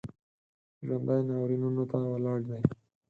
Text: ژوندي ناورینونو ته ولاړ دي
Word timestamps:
ژوندي 0.85 1.17
ناورینونو 1.29 1.83
ته 1.91 1.97
ولاړ 2.13 2.39
دي 2.49 2.57